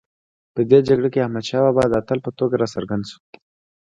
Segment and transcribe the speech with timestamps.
[0.53, 3.17] په دې جګړه کې احمدشاه بابا د اتل په توګه راڅرګند شو.